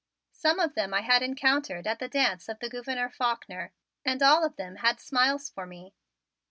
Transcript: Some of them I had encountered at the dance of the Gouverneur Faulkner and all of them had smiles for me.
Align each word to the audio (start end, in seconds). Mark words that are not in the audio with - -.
Some 0.33 0.59
of 0.59 0.73
them 0.73 0.95
I 0.95 1.01
had 1.01 1.21
encountered 1.21 1.85
at 1.85 1.99
the 1.99 2.07
dance 2.07 2.49
of 2.49 2.57
the 2.57 2.69
Gouverneur 2.71 3.11
Faulkner 3.11 3.71
and 4.03 4.23
all 4.23 4.43
of 4.43 4.55
them 4.55 4.77
had 4.77 4.99
smiles 4.99 5.47
for 5.51 5.67
me. 5.67 5.93